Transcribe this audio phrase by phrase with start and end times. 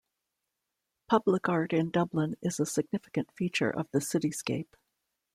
[1.07, 4.69] Public art in Dublin is a significant feature of the cityscape.